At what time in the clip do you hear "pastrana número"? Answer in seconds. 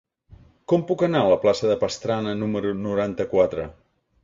1.85-2.75